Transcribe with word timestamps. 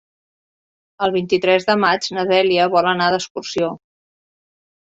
El 1.07 1.13
vint-i-tres 1.15 1.67
de 1.69 1.75
maig 1.83 2.07
na 2.17 2.25
Dèlia 2.31 2.67
vol 2.77 2.91
anar 2.93 3.11
d'excursió. 3.17 3.73